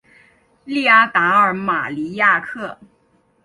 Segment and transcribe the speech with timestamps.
[0.65, 2.79] 利阿达尔马尼亚克。